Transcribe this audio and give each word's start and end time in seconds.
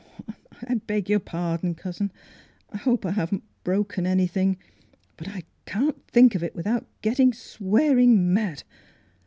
"I 0.67 0.73
beg 0.73 1.09
your 1.11 1.19
pardon, 1.19 1.75
cousin! 1.75 2.11
Hope 2.73 3.05
I 3.05 3.11
haven't 3.11 3.43
broken 3.63 4.07
anything. 4.07 4.57
But 5.15 5.27
I 5.29 5.43
can't 5.67 6.07
think 6.07 6.33
of 6.33 6.41
it 6.41 6.55
without 6.55 6.87
getting 7.03 7.33
swearing 7.33 8.33
mad 8.33 8.63